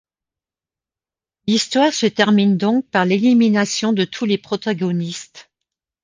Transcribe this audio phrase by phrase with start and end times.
[1.45, 5.51] L’histoire se termine donc par l'élimination de tous les protagonistes.